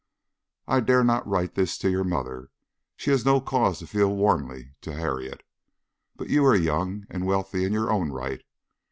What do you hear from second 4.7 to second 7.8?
to Harriet. But you are young, and wealthy in